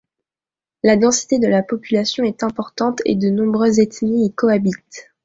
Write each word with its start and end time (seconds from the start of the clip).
La 0.81 0.95
densité 0.97 1.37
de 1.37 1.47
population 1.67 2.23
est 2.23 2.41
importante 2.41 3.03
et 3.05 3.15
de 3.15 3.29
nombreuses 3.29 3.77
ethnies 3.79 4.25
y 4.25 4.33
cohabitent. 4.33 5.11